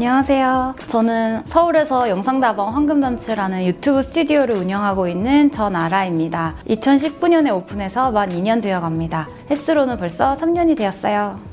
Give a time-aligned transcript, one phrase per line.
[0.00, 0.76] 안녕하세요.
[0.88, 6.54] 저는 서울에서 영상다방 황금단추라는 유튜브 스튜디오를 운영하고 있는 전아라입니다.
[6.70, 9.28] 2019년에 오픈해서 만 2년 되어 갑니다.
[9.50, 11.49] 햇수로는 벌써 3년이 되었어요.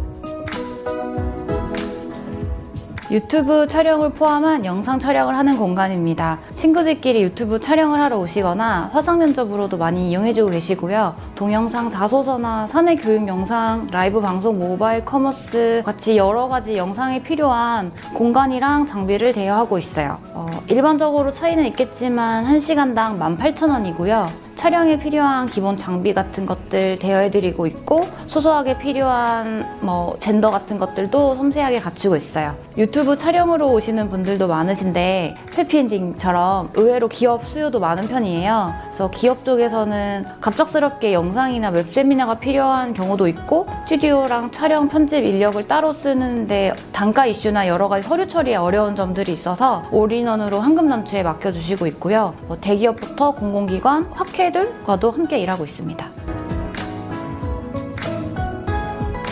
[3.09, 6.39] 유튜브 촬영을 포함한 영상 촬영을 하는 공간입니다.
[6.55, 11.15] 친구들끼리 유튜브 촬영을 하러 오시거나 화상 면접으로도 많이 이용해주고 계시고요.
[11.35, 18.85] 동영상 자소서나 사내 교육 영상, 라이브 방송, 모바일 커머스 같이 여러 가지 영상에 필요한 공간이랑
[18.85, 20.19] 장비를 대여하고 있어요.
[20.33, 24.46] 어, 일반적으로 차이는 있겠지만 1시간당 18,000원이고요.
[24.57, 31.79] 촬영에 필요한 기본 장비 같은 것들 대여해드리고 있고 소소하게 필요한 뭐 젠더 같은 것들도 섬세하게
[31.79, 32.55] 갖추고 있어요.
[32.75, 38.73] 유튜브 촬영으로 오시는 분들도 많으신데 해피엔딩처럼 의외로 기업 수요도 많은 편이에요.
[38.85, 45.93] 그래서 기업 쪽에서는 갑작스럽게 영상이나 웹 세미나가 필요한 경우도 있고 스튜디오랑 촬영 편집 인력을 따로
[45.93, 52.33] 쓰는데 단가 이슈나 여러 가지 서류 처리에 어려운 점들이 있어서 올인원으로 황금단추에 맡겨주시고 있고요.
[52.47, 56.09] 뭐 대기업부터 공공기관, 학회 업체들과도 함께 일하고 있습니다.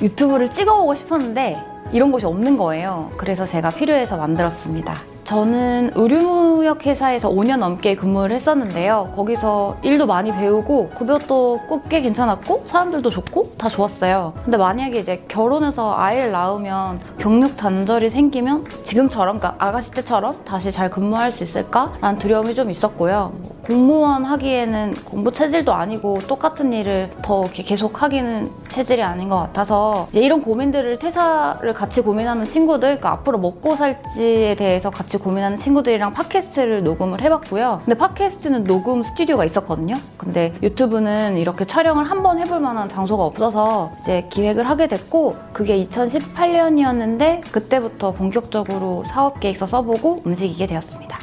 [0.02, 1.58] 유튜브를 찍어보고 싶었는데
[1.92, 3.12] 이런 곳이 없는 거예요.
[3.18, 5.15] 그래서 제가 필요해서 만들었습니다.
[5.26, 9.12] 저는 의류무역 회사에서 5년 넘게 근무를 했었는데요.
[9.16, 11.60] 거기서 일도 많이 배우고 급여도
[11.90, 14.34] 꽤 괜찮았고 사람들도 좋고 다 좋았어요.
[14.44, 20.92] 근데 만약에 이제 결혼해서 아이를 낳으면 경력 단절이 생기면 지금처럼 그러니까 아가씨 때처럼 다시 잘
[20.92, 23.34] 근무할 수 있을까라는 두려움이 좀 있었고요.
[23.66, 30.44] 공무원 하기에는 공부 체질도 아니고 똑같은 일을 더 계속 하기는 체질이 아닌 것 같아서 이런
[30.44, 37.22] 고민들을 퇴사를 같이 고민하는 친구들, 그러니까 앞으로 먹고 살지에 대해서 같이 고민하는 친구들이랑 팟캐스트를 녹음을
[37.22, 37.82] 해봤고요.
[37.86, 39.98] 근데 팟캐스트는 녹음 스튜디오가 있었거든요.
[40.18, 45.78] 근데 유튜브는 이렇게 촬영을 한 번 해볼 만한 장소가 없어서 이제 기획을 하게 됐고 그게
[45.86, 51.20] 2018년이었는데 그때부터 본격적으로 사업 계획서 써보고 움직이게 되었습니다.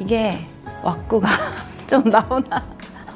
[0.00, 0.38] 이게
[0.82, 1.28] 왁구가
[1.86, 2.62] 좀 나오나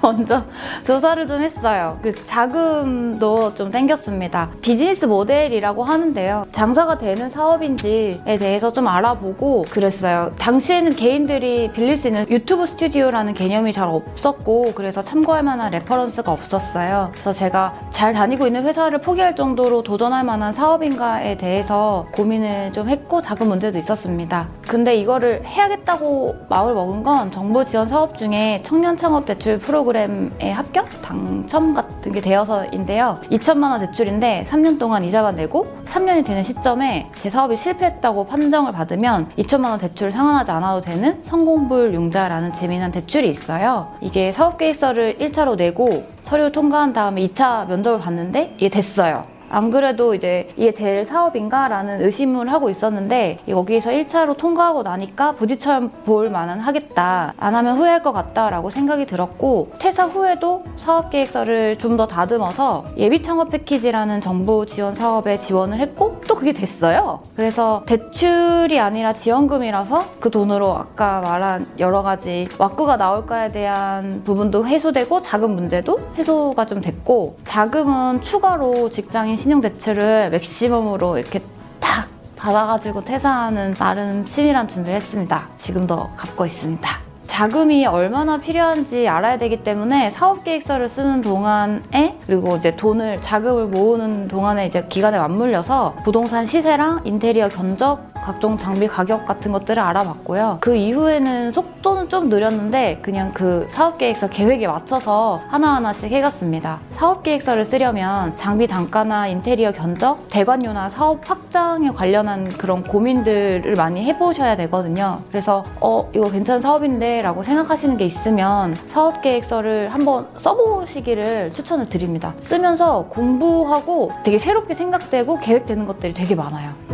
[0.07, 0.45] 먼저
[0.85, 1.99] 조사를 좀 했어요.
[2.01, 4.51] 그 자금도 좀 땡겼습니다.
[4.63, 6.47] 비즈니스 모델이라고 하는데요.
[6.53, 10.33] 장사가 되는 사업인지에 대해서 좀 알아보고 그랬어요.
[10.39, 17.09] 당시에는 개인들이 빌릴 수 있는 유튜브 스튜디오라는 개념이 잘 없었고 그래서 참고할 만한 레퍼런스가 없었어요.
[17.13, 23.21] 그래서 제가 잘 다니고 있는 회사를 포기할 정도로 도전할 만한 사업인가에 대해서 고민을 좀 했고
[23.21, 24.47] 자금 문제도 있었습니다.
[24.69, 30.53] 근데 이거를 해야겠다고 마음을 먹은 건 정부 지원 사업 중에 청년 창업 대출 프로그램 프로그램에
[30.53, 30.87] 합격?
[31.01, 33.19] 당첨 같은 게 되어서인데요.
[33.31, 39.31] 2천만 원 대출인데 3년 동안 이자만 내고 3년이 되는 시점에 제 사업이 실패했다고 판정을 받으면
[39.39, 43.93] 2천만 원 대출을 상환하지 않아도 되는 성공불 융자라는 재미난 대출이 있어요.
[44.01, 49.36] 이게 사업 계획서를 1차로 내고 서류 통과한 다음에 2차 면접을 봤는데 이게 됐어요.
[49.51, 56.31] 안 그래도 이제 이게 될 사업인가라는 의심을 하고 있었는데 여기에서 1차로 통과하고 나니까 부딪혀 볼
[56.31, 57.35] 만은 하겠다.
[57.37, 63.23] 안 하면 후회할 것 같다라고 생각이 들었고 퇴사 후에도 사업 계획서를 좀 더 다듬어서 예비
[63.23, 67.21] 창업 패키지라는 정부 지원 사업에 지원을 했고 또 그게 됐어요.
[67.35, 75.23] 그래서 대출이 아니라 지원금이라서 그 돈으로 아까 말한 여러 가지 왁구가 나올까에 대한 부분도 해소되고
[75.23, 81.43] 자금 문제도 해소가 좀 됐고 자금은 추가로 직장인 신용 대출을 맥시멈으로 이렇게
[81.81, 85.49] 딱 받아가지고 퇴사하는 나름 치밀한 준비를 했습니다.
[85.57, 87.07] 지금도 갚고 있습니다.
[87.27, 94.29] 자금이 얼마나 필요한지 알아야 되기 때문에 사업 계획서를 쓰는 동안에 그리고 이제 돈을 자금을 모으는
[94.29, 100.59] 동안에 이제 기간에 맞물려서 부동산 시세랑 인테리어 견적 각종 장비 가격 같은 것들을 알아봤고요.
[100.61, 106.81] 그 이후에는 속도는 좀 느렸는데 그냥 그 사업 계획서 계획에 맞춰서 하나하나씩 해갔습니다.
[106.91, 114.57] 사업 계획서를 쓰려면 장비 단가나 인테리어 견적, 대관료나 사업 확장에 관련한 그런 고민들을 많이 해보셔야
[114.57, 115.23] 되거든요.
[115.31, 122.35] 그래서 어 이거 괜찮은 사업인데 라고 생각하시는 게 있으면 사업 계획서를 한번 써보시기를 추천을 드립니다.
[122.41, 126.86] 쓰면서 공부하고 되게 새롭게 생각되고 계획되는 것들이 되게 많아요.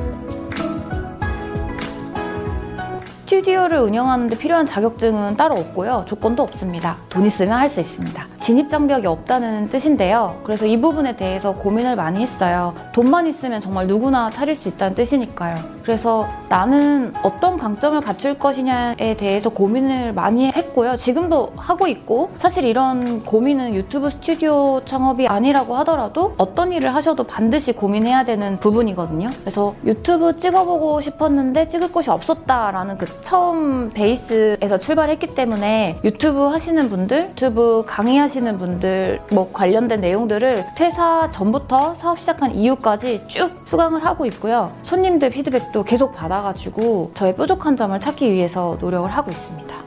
[3.33, 6.05] 스튜디오를 운영하는데 필요한 자격증은 따로 없고요.
[6.07, 6.99] 조건도 없습니다.
[7.09, 8.27] 돈 있으면 할 수 있습니다.
[8.41, 10.41] 진입 장벽이 없다는 뜻인데요.
[10.43, 12.75] 그래서 이 부분에 대해서 고민을 많이 했어요.
[12.93, 15.57] 돈만 있으면 정말 누구나 차릴 수 있다는 뜻이니까요.
[15.83, 20.97] 그래서 나는 어떤 강점을 갖출 것이냐에 대해서 고민을 많이 했고요.
[20.97, 27.73] 지금도 하고 있고 사실 이런 고민은 유튜브 스튜디오 창업이 아니라고 하더라도 어떤 일을 하셔도 반드시
[27.73, 29.31] 고민해야 되는 부분이거든요.
[29.41, 37.31] 그래서 유튜브 찍어보고 싶었는데 찍을 곳이 없었다라는 그 처음 베이스에서 출발했기 때문에 유튜브 하시는 분들,
[37.31, 44.71] 유튜브 강의하시는 분들 뭐 관련된 내용들을 퇴사 전부터 사업 시작한 이후까지 쭉 수강을 하고 있고요.
[44.83, 49.82] 손님들 피드백도 계속 받아가지고 저의 뾰족한 점을 찾기 위해서 노력을 하고 있습니다.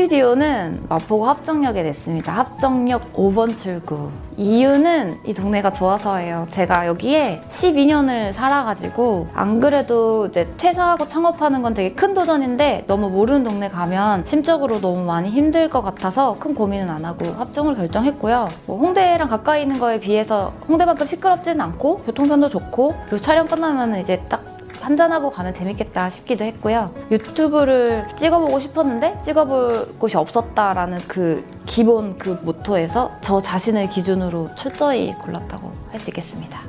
[0.00, 2.32] 스튜디오는 마포구 합정역에 냈습니다.
[2.32, 4.08] 합정역 5번 출구.
[4.38, 6.46] 이유는 이 동네가 좋아서예요.
[6.48, 13.44] 제가 여기에 12년을 살아가지고 안 그래도 이제 퇴사하고 창업하는 건 되게 큰 도전인데 너무 모르는
[13.44, 18.48] 동네 가면 심적으로 너무 많이 힘들 것 같아서 큰 고민은 안 하고 합정을 결정했고요.
[18.64, 24.22] 뭐 홍대랑 가까이 있는 거에 비해서 홍대만큼 시끄럽지는 않고 교통편도 좋고 그리고 촬영 끝나면 이제
[24.30, 26.92] 딱 한잔하고 가면 재밌겠다 싶기도 했고요.
[27.10, 35.70] 유튜브를 찍어보고 싶었는데 찍어볼 곳이 없었다라는 그 기본 그 모토에서 저 자신을 기준으로 철저히 골랐다고
[35.90, 36.60] 할 수 있겠습니다.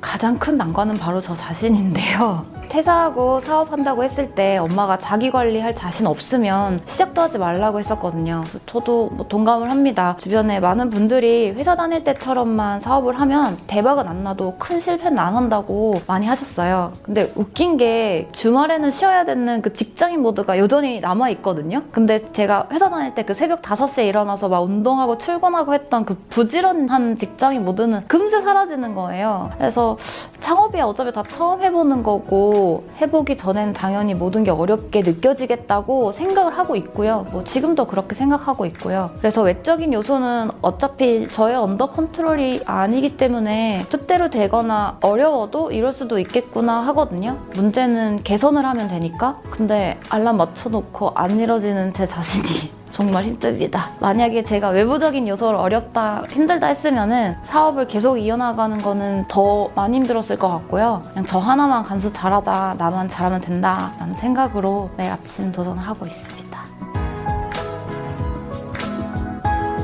[0.00, 2.46] 가장 큰 난관은 바로 저 자신인데요.
[2.68, 8.44] 퇴사하고 사업한다고 했을 때 엄마가 자기 관리할 자신 없으면 시작도 하지 말라고 했었거든요.
[8.64, 10.16] 저도 뭐 동감을 합니다.
[10.18, 16.00] 주변에 많은 분들이 회사 다닐 때처럼만 사업을 하면 대박은 안 나도 큰 실패는 안 한다고
[16.06, 16.92] 많이 하셨어요.
[17.02, 21.82] 근데 웃긴 게 주말에는 쉬어야 되는 그 직장인 모드가 여전히 남아 있거든요.
[21.92, 27.16] 근데 제가 회사 다닐 때 그 새벽 5시에 일어나서 막 운동하고 출근하고 했던 그 부지런한
[27.16, 29.50] 직장인 모드는 금세 사라지는 거예요.
[29.58, 29.98] 그래서
[30.40, 32.18] 창업이야 어차피 다 처음 해보는 거
[32.56, 37.26] 고 해보기 전엔 당연히 모든 게 어렵게 느껴지겠다고 생각을 하고 있고요.
[37.30, 39.10] 뭐 지금도 그렇게 생각하고 있고요.
[39.18, 46.80] 그래서 외적인 요소는 어차피 저의 언더 컨트롤이 아니기 때문에 뜻대로 되거나 어려워도 이럴 수도 있겠구나
[46.86, 47.36] 하거든요.
[47.52, 49.38] 문제는 개선을 하면 되니까.
[49.50, 53.90] 근데 알람 맞춰놓고 안 이뤄지는 제 자신이 정말 힘듭니다.
[54.00, 60.48] 만약에 제가 외부적인 요소를 어렵다, 힘들다 했으면은 사업을 계속 이어나가는 거는 더 많이 힘들었을 것
[60.48, 61.02] 같고요.
[61.10, 66.58] 그냥 저 하나만 간수 잘하자, 나만 잘하면 된다 라는 생각으로 매일 아침 도전을 하고 있습니다.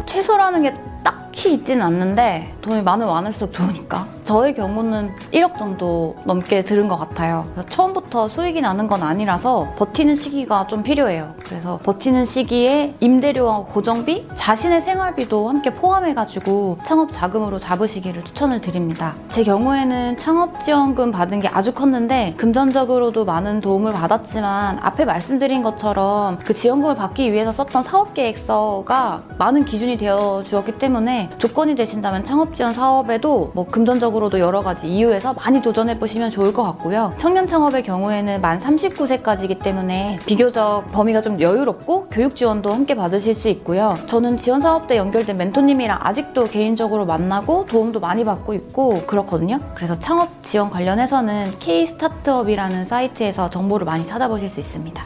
[0.06, 0.74] 최소라는 게
[1.04, 7.46] 딱히 있지는 않는데 돈이 많으면 많을수록 좋으니까 저의 경우는 1억 정도 넘게 들은 것 같아요.
[7.70, 11.34] 처음부터 수익이 나는 건 아니라서 버티는 시기가 좀 필요해요.
[11.44, 19.14] 그래서 버티는 시기에 임대료와 고정비, 자신의 생활비도 함께 포함해가지고 창업 자금으로 잡으시기를 추천을 드립니다.
[19.30, 26.38] 제 경우에는 창업 지원금 받은 게 아주 컸는데 금전적으로도 많은 도움을 받았지만 앞에 말씀드린 것처럼
[26.44, 32.54] 그 지원금을 받기 위해서 썼던 사업 계획서가 많은 기준이 되어 주었기 때문에 조건이 되신다면 창업
[32.54, 37.12] 지원 사업에도 뭐 금전적 경제적으로도 여러 가지 이유에서 많이 도전해 보시면 좋을 것 같고요.
[37.16, 43.48] 청년 창업의 경우에는 만 39세까지이기 때문에 비교적 범위가 좀 여유롭고 교육 지원도 함께 받으실 수
[43.48, 43.96] 있고요.
[44.06, 49.58] 저는 지원 사업 때 연결된 멘토님이랑 아직도 개인적으로 만나고 도움도 많이 받고 있고 그렇거든요.
[49.74, 55.04] 그래서 창업 지원 관련해서는 K 스타트업이라는 사이트에서 정보를 많이 찾아보실 수 있습니다.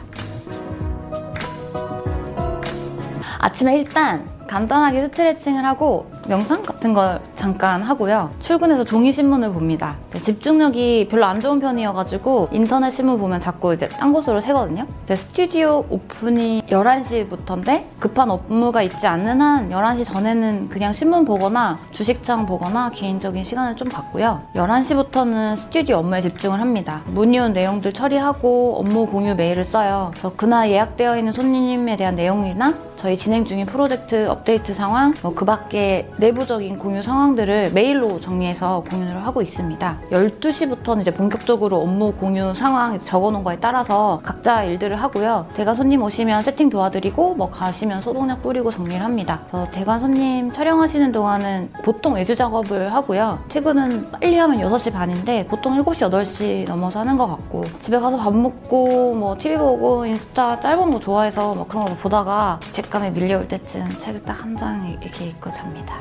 [3.39, 8.31] 아침에 일단 간단하게 스트레칭을 하고 명상 같은 걸 잠깐 하고요.
[8.41, 9.95] 출근해서 종이 신문을 봅니다.
[10.19, 14.85] 집중력이 별로 안 좋은 편이어가지고 인터넷 신문 보면 자꾸 이제 딴 곳으로 새거든요.
[15.07, 22.89] 스튜디오 오픈이 11시부터인데 급한 업무가 있지 않는 한 11시 전에는 그냥 신문 보거나 주식창 보거나
[22.89, 24.41] 개인적인 시간을 좀 갖고요.
[24.55, 27.01] 11시부터는 스튜디오 업무에 집중을 합니다.
[27.05, 30.09] 문의 온 내용들 처리하고 업무 공유 메일을 써요.
[30.11, 35.45] 그래서 그날 예약되어 있는 손님에 대한 내용이나 저희 진행 중인 프로젝트 업데이트 상황, 뭐 그
[35.45, 39.97] 밖에 내부적인 공유 상황들을 메일로 정리해서 공유를 하고 있습니다.
[40.11, 45.47] 12시부터는 이제 본격적으로 업무 공유 상황 적어놓은 거에 따라서 각자 일들을 하고요.
[45.53, 49.41] 대관 손님 오시면 세팅 도와드리고 뭐 가시면 소독약 뿌리고 정리를 합니다.
[49.51, 53.39] 그래서 대관 손님 촬영하시는 동안은 보통 외주 작업을 하고요.
[53.49, 58.33] 퇴근은 빨리 하면 6시 반인데 보통 7시, 8시 넘어서 하는 것 같고 집에 가서 밥
[58.33, 63.87] 먹고 뭐 TV 보고 인스타 짧은 거 좋아해서 뭐 그런 거 보다가 죄책감이 밀려올 때쯤
[63.99, 65.95] 책을 딱 한 장 이렇게 읽고 잡니다.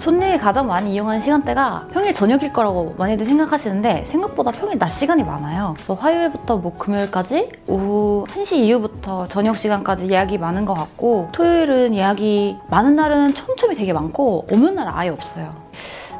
[0.00, 5.74] 손님이 가장 많이 이용하는 시간대가 평일 저녁일 거라고 많이들 생각하시는데 생각보다 평일 낮 시간이 많아요.
[5.76, 12.56] 그래서 화요일부터 뭐 금요일까지 오후 1시 이후부터 저녁 시간까지 예약이 많은 것 같고 토요일은 예약이
[12.68, 15.54] 많은 날은 촘촘히 되게 많고 없는 날 아예 없어요.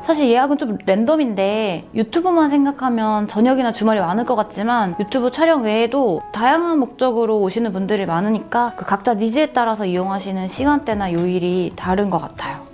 [0.04, 6.78] 사실 예약은 좀 랜덤인데 유튜브만 생각하면 저녁이나 주말이 많을 것 같지만 유튜브 촬영 외에도 다양한
[6.78, 12.69] 목적으로 오시는 분들이 많으니까 그 각자 니즈에 따라서 이용하시는 시간대나 요일이 다른 것 같아요.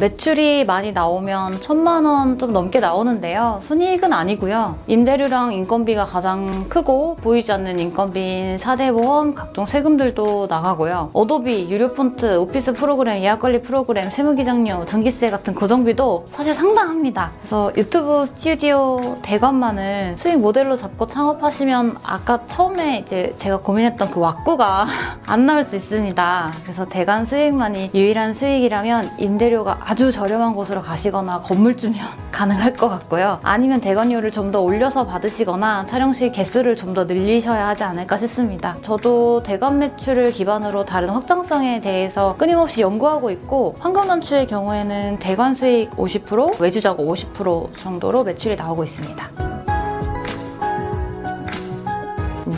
[0.00, 3.58] 매출이 많이 나오면 천만 원 좀 넘게 나오는데요.
[3.60, 4.76] 순이익은 아니고요.
[4.86, 11.10] 임대료랑 인건비가 가장 크고 보이지 않는 인건비인 사대보험, 각종 세금들도 나가고요.
[11.12, 17.32] 어도비, 유료 폰트, 오피스 프로그램, 예약 관리 프로그램, 세무기장료, 전기세 같은 고정비도 사실 상당합니다.
[17.40, 24.86] 그래서 유튜브 스튜디오 대관만을 수익 모델로 잡고 창업하시면 아까 처음에 이제 제가 고민했던 그 왁구가
[25.26, 26.54] 안 나올 수 있습니다.
[26.62, 31.98] 그래서 대관 수익만이 유일한 수익이라면 임대료가 아주 저렴한 곳으로 가시거나 건물주면
[32.30, 33.40] 가능할 것 같고요.
[33.42, 38.76] 아니면 대관료를 좀 더 올려서 받으시거나 촬영실 개수를 좀 더 늘리셔야 하지 않을까 싶습니다.
[38.82, 46.60] 저도 대관 매출을 기반으로 다른 확장성에 대해서 끊임없이 연구하고 있고 황금단추의 경우에는 대관 수익 50%,
[46.60, 49.49] 외주 자고 50% 정도로 매출이 나오고 있습니다.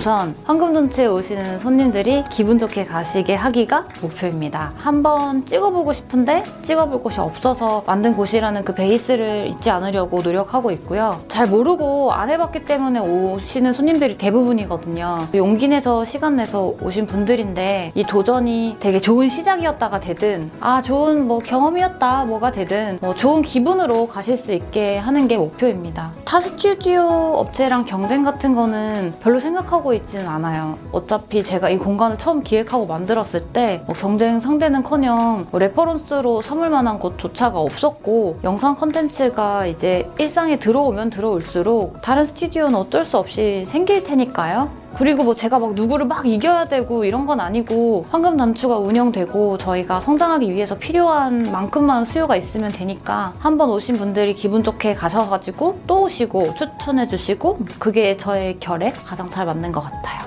[0.03, 4.73] 우선 황금돈치에 오시는 손님들이 기분 좋게 가시게 하기가 목표입니다.
[4.77, 11.21] 한번 찍어보고 싶은데 찍어볼 곳이 없어서 만든 곳이라는 그 베이스를 잊지 않으려고 노력하고 있고요.
[11.29, 15.29] 잘 모르고 안 해봤기 때문에 오시는 손님들이 대부분이거든요.
[15.37, 21.39] 용기 내서 시간 내서 오신 분들인데 이 도전이 되게 좋은 시작이었다가 되든 아 좋은 뭐
[21.39, 26.11] 경험이었다 뭐가 되든 뭐 좋은 기분으로 가실 수 있게 하는 게 목표입니다.
[26.25, 27.05] 타 스튜디오
[27.37, 30.79] 업체랑 경쟁 같은 거는 별로 생각하고 있지는 않아요.
[30.93, 36.99] 어차피 제가 이 공간을 처음 기획하고 만들었을 때 뭐 경쟁 상대는커녕 뭐 레퍼런스로 삼을 만한
[36.99, 44.82] 곳조차가 없었고 영상 컨텐츠가 이제 일상에 들어오면 들어올수록 다른 스튜디오는 어쩔 수 없이 생길 테니까요.
[44.97, 50.01] 그리고 뭐 제가 막 누구를 막 이겨야 되고 이런 건 아니고 황금 단추가 운영되고 저희가
[50.01, 56.55] 성장하기 위해서 필요한 만큼만 수요가 있으면 되니까 한번 오신 분들이 기분 좋게 가셔가지고 또 오시고
[56.55, 60.23] 추천해 주시고 그게 저의 결에 가장 잘 맞는 것 같아요.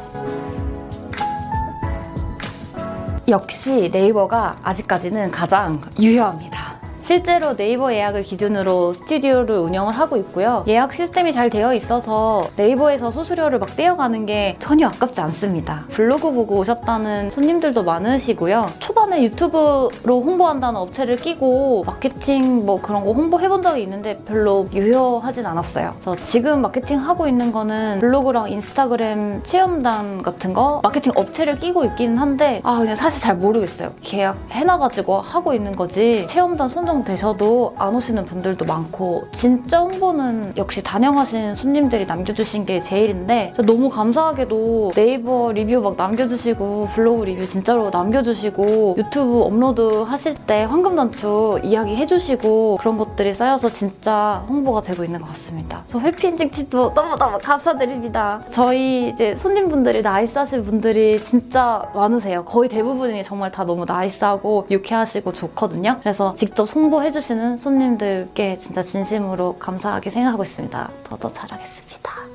[3.27, 6.74] 역시 네이버가 아직까지는 가장 유효합니다.
[7.05, 10.65] 실제로 네이버 예약을 기준으로 스튜디오를 운영을 하고 있고요.
[10.67, 15.85] 예약 시스템이 잘 되어 있어서 네이버에서 수수료를 막 떼어가는 게 전혀 아깝지 않습니다.
[15.89, 18.71] 블로그 보고 오셨다는 손님들도 많으시고요.
[18.79, 25.45] 초 반에 유튜브로 홍보한다는 업체를 끼고 마케팅 뭐 그런 거 홍보해본 적이 있는데 별로 유효하진
[25.45, 25.93] 않았어요.
[26.01, 32.17] 그래서 지금 마케팅 하고 있는 거는 블로그랑 인스타그램 체험단 같은 거 마케팅 업체를 끼고 있기는
[32.17, 33.93] 한데 아 그냥 사실 잘 모르겠어요.
[34.01, 40.81] 계약 해놔가지고 하고 있는 거지 체험단 선정 되셔도 안 오시는 분들도 많고 진짜 홍보는 역시
[40.81, 48.94] 단영하신 손님들이 남겨주신 게 제일인데 너무 감사하게도 네이버 리뷰 막 남겨주시고 블로그 리뷰 진짜로 남겨주시고
[48.97, 55.27] 유튜브 업로드 하실 때 황금단추 이야기 해주시고 그런 것들이 쌓여서 진짜 홍보가 되고 있는 것
[55.29, 55.83] 같습니다.
[55.87, 58.41] 저 회피인증 티도 너무너무 감사드립니다.
[58.49, 62.45] 저희 이제 손님분들이 나이스하신 분들이 진짜 많으세요.
[62.45, 65.97] 거의 대부분이 정말 다 너무 나이스하고 유쾌하시고 좋거든요.
[66.01, 70.91] 그래서 직접 송 홍보해주시는 손님들께 진짜 진심으로 감사하게 생각하고 있습니다.
[71.03, 72.34] 더 더 잘하겠습니다.